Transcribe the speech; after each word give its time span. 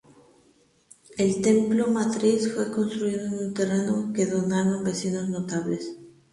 El 1.15 1.43
templo 1.43 1.85
Matriz, 1.89 2.51
fue 2.55 2.71
construido 2.71 3.23
en 3.27 3.33
un 3.37 3.53
terreno 3.53 4.11
que 4.15 4.25
donaron 4.25 4.83
vecinos 4.83 5.29
notables. 5.29 5.95